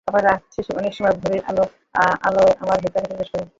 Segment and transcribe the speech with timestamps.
[0.07, 1.63] আবার রাত শেষে অনেক সময় ভোরের আলো
[2.61, 3.45] আমার ভেতর প্রবেশ করে।